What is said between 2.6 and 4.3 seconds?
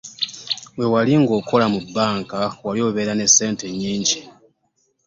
wali obeera ne ssente nnnnyingi.